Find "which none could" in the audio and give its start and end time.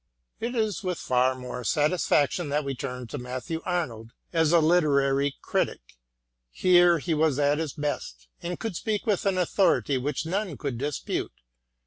9.99-10.79